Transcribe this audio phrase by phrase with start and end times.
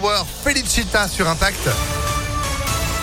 [0.00, 1.99] Power, Felicita sur Impact.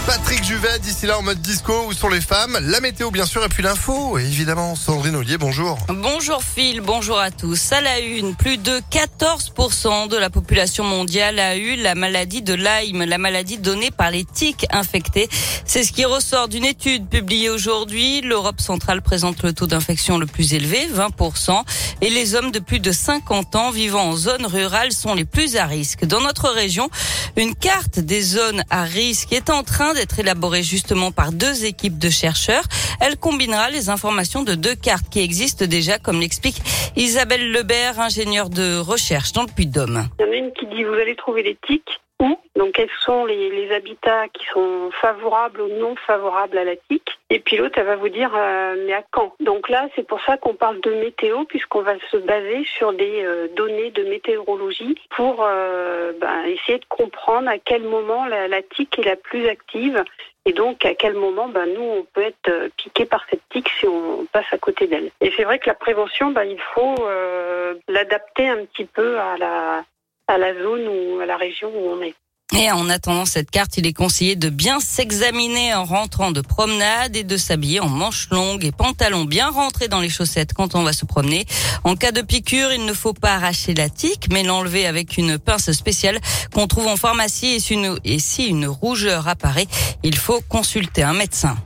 [0.07, 3.43] Patrick Juvet, d'ici là en mode disco, où sont les femmes La météo bien sûr
[3.43, 5.77] et puis l'info, et évidemment Sandrine Ollier, bonjour.
[5.89, 7.73] Bonjour Phil, bonjour à tous.
[7.73, 12.53] À la une, plus de 14% de la population mondiale a eu la maladie de
[12.53, 15.27] Lyme, la maladie donnée par les tiques infectés.
[15.65, 18.21] C'est ce qui ressort d'une étude publiée aujourd'hui.
[18.21, 21.63] L'Europe centrale présente le taux d'infection le plus élevé, 20%,
[21.99, 25.57] et les hommes de plus de 50 ans vivant en zone rurale sont les plus
[25.57, 26.05] à risque.
[26.05, 26.89] Dans notre région,
[27.35, 31.97] une carte des zones à risque est en train d'être élaborée justement par deux équipes
[31.97, 32.63] de chercheurs.
[33.01, 36.61] Elle combinera les informations de deux cartes qui existent déjà, comme l'explique
[36.95, 40.07] Isabelle Lebert, ingénieure de recherche dans le Puy-de-Dôme.
[40.19, 42.37] Il y en a une qui dit vous allez trouver les tiques où.
[42.55, 47.19] Donc quels sont les, les, habitats qui sont favorables ou non favorables à la tique.
[47.29, 49.35] Et puis l'autre elle va vous dire euh, mais à quand.
[49.39, 53.23] Donc là c'est pour ça qu'on parle de météo puisqu'on va se baser sur des
[53.23, 58.61] euh, données de météorologie pour euh, ben, essayer de comprendre à quel moment la, la,
[58.61, 60.03] tique est la plus active.
[60.47, 63.69] Et donc à quel moment ben, nous on peut être euh, piqué par cette tique
[63.79, 65.11] si on passe à côté d'elle.
[65.19, 69.37] Et c'est vrai que la prévention ben, il faut euh, l'adapter un petit peu à
[69.37, 69.83] la
[70.27, 72.15] à la zone ou à la région où on est.
[72.55, 77.15] Et en attendant cette carte, il est conseillé de bien s'examiner en rentrant de promenade
[77.17, 80.83] et de s'habiller en manches longues et pantalons bien rentrés dans les chaussettes quand on
[80.83, 81.45] va se promener.
[81.83, 85.37] En cas de piqûre, il ne faut pas arracher la tique, mais l'enlever avec une
[85.37, 86.19] pince spéciale
[86.53, 89.67] qu'on trouve en pharmacie et si une, et si une rougeur apparaît,
[90.03, 91.57] il faut consulter un médecin.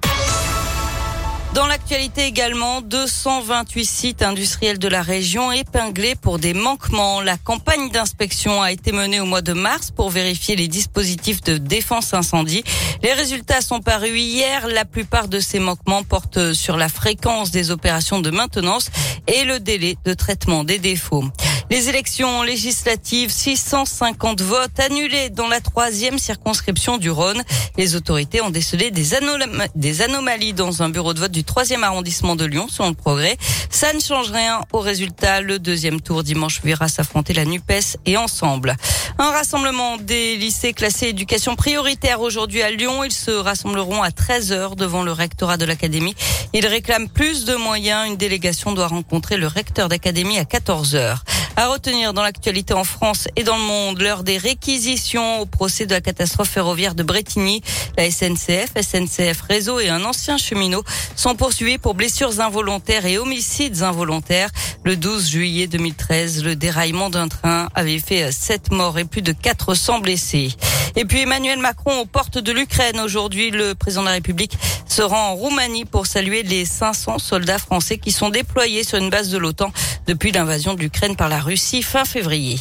[1.53, 7.19] Dans l'actualité également, 228 sites industriels de la région épinglés pour des manquements.
[7.19, 11.57] La campagne d'inspection a été menée au mois de mars pour vérifier les dispositifs de
[11.57, 12.63] défense incendie.
[13.03, 14.65] Les résultats sont parus hier.
[14.69, 18.89] La plupart de ces manquements portent sur la fréquence des opérations de maintenance
[19.27, 21.25] et le délai de traitement des défauts.
[21.71, 27.41] Les élections législatives, 650 votes annulés dans la troisième circonscription du Rhône.
[27.77, 29.39] Les autorités ont décelé des, anom
[29.73, 33.37] des anomalies dans un bureau de vote du troisième arrondissement de Lyon, selon le progrès.
[33.69, 35.39] Ça ne change rien au résultat.
[35.39, 38.75] Le deuxième tour dimanche verra s'affronter la NUPES et Ensemble.
[39.17, 43.05] Un rassemblement des lycées classés éducation prioritaire aujourd'hui à Lyon.
[43.05, 46.15] Ils se rassembleront à 13 heures devant le rectorat de l'académie.
[46.51, 48.07] Ils réclament plus de moyens.
[48.07, 51.23] Une délégation doit rencontrer le recteur d'académie à 14 heures.
[51.57, 55.85] À retenir dans l'actualité en France et dans le monde, l'heure des réquisitions au procès
[55.85, 57.61] de la catastrophe ferroviaire de Bretigny.
[57.97, 60.83] La SNCF, SNCF Réseau et un ancien cheminot
[61.15, 64.49] sont poursuivis pour blessures involontaires et homicides involontaires.
[64.83, 69.33] Le 12 juillet 2013, le déraillement d'un train avait fait 7 morts et plus de
[69.33, 70.55] 400 blessés.
[70.95, 72.99] Et puis Emmanuel Macron aux portes de l'Ukraine.
[72.99, 77.59] Aujourd'hui, le président de la République se rend en Roumanie pour saluer les 500 soldats
[77.59, 79.71] français qui sont déployés sur une base de l'OTAN
[80.07, 82.59] depuis l'invasion de l'Ukraine par la Russie fin février.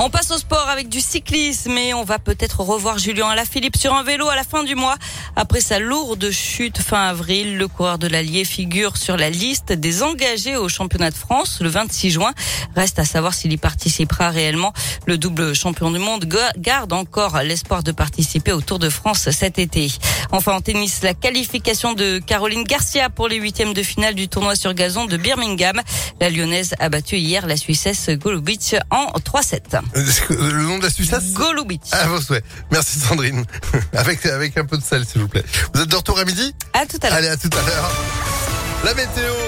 [0.00, 3.92] On passe au sport avec du cyclisme et on va peut-être revoir Julien Alaphilippe sur
[3.94, 4.94] un vélo à la fin du mois.
[5.34, 10.04] Après sa lourde chute fin avril, le coureur de l'Allier figure sur la liste des
[10.04, 12.32] engagés au championnat de France le 26 juin.
[12.76, 14.72] Reste à savoir s'il y participera réellement.
[15.06, 19.58] Le double champion du monde garde encore l'espoir de participer au Tour de France cet
[19.58, 19.90] été.
[20.30, 24.56] Enfin en tennis, la qualification de Caroline Garcia pour les huitièmes de finale du tournoi
[24.56, 25.80] sur gazon de Birmingham.
[26.20, 29.80] La Lyonnaise a battu hier la Suissesse Golubic en 3-7.
[30.30, 31.82] Le nom de la Suissesse Golubic.
[31.92, 32.44] Ah, vos souhaits.
[32.70, 33.44] Merci Sandrine.
[33.92, 35.44] avec, avec un peu de sel, s'il vous plaît.
[35.74, 36.54] Vous êtes de retour à midi?
[36.72, 37.18] À tout à l'heure.
[37.18, 37.90] Allez, à tout à l'heure.
[38.84, 39.38] La météo